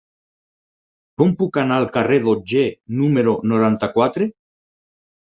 Com 1.21 1.33
puc 1.41 1.59
anar 1.63 1.75
al 1.81 1.85
carrer 1.97 2.17
d'Otger 2.23 2.63
número 3.01 3.35
noranta-quatre? 3.53 4.27